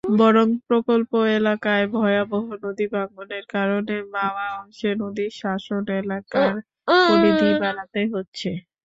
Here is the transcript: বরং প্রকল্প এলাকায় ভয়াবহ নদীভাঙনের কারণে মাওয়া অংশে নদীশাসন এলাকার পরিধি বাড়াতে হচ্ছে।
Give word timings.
বরং 0.19 0.47
প্রকল্প 0.67 1.09
এলাকায় 1.37 1.85
ভয়াবহ 1.95 2.33
নদীভাঙনের 2.63 3.45
কারণে 3.47 3.95
মাওয়া 4.13 4.45
অংশে 4.59 4.89
নদীশাসন 5.01 5.83
এলাকার 5.99 6.53
পরিধি 7.01 7.49
বাড়াতে 7.61 8.01
হচ্ছে। 8.13 8.49